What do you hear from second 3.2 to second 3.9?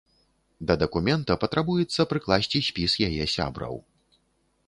сябраў.